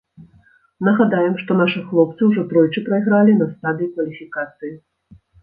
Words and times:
Нагадаем, 0.87 1.35
што 1.41 1.57
нашы 1.59 1.81
хлопцы 1.89 2.21
ўжо 2.31 2.47
тройчы 2.55 2.83
прайгралі 2.89 3.37
на 3.43 3.49
стадыі 3.53 3.93
кваліфікацыі. 3.93 4.73